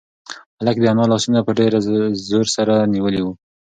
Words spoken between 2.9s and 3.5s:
نیولي وو.